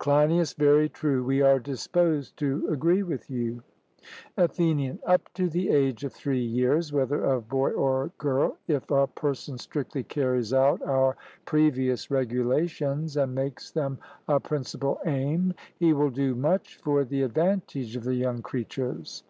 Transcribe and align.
CLEINIAS: 0.00 0.54
Very 0.54 0.88
true: 0.88 1.22
we 1.22 1.42
are 1.42 1.60
disposed 1.60 2.36
to 2.38 2.66
agree 2.68 3.04
with 3.04 3.30
you. 3.30 3.62
ATHENIAN: 4.36 4.98
Up 5.06 5.32
to 5.34 5.48
the 5.48 5.68
age 5.70 6.02
of 6.02 6.12
three 6.12 6.42
years, 6.44 6.92
whether 6.92 7.22
of 7.22 7.48
boy 7.48 7.70
or 7.70 8.10
girl, 8.18 8.58
if 8.66 8.90
a 8.90 9.06
person 9.06 9.56
strictly 9.56 10.02
carries 10.02 10.52
out 10.52 10.82
our 10.82 11.16
previous 11.44 12.10
regulations 12.10 13.16
and 13.16 13.32
makes 13.32 13.70
them 13.70 13.98
a 14.26 14.40
principal 14.40 14.98
aim, 15.06 15.54
he 15.78 15.92
will 15.92 16.10
do 16.10 16.34
much 16.34 16.78
for 16.78 17.04
the 17.04 17.22
advantage 17.22 17.94
of 17.94 18.02
the 18.02 18.16
young 18.16 18.42
creatures. 18.42 19.22